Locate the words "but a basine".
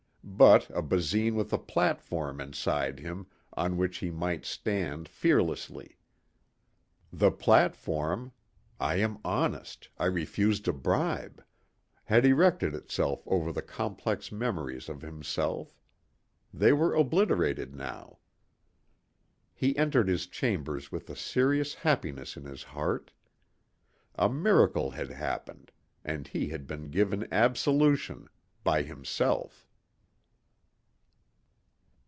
0.23-1.35